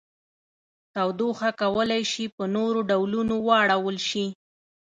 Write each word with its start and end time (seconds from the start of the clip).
تودوخه 0.93 1.49
کولی 1.61 2.03
شي 2.11 2.25
په 2.35 2.43
نورو 2.55 2.79
ډولونو 2.89 3.35
واړول 3.47 3.97
شي. 4.09 4.25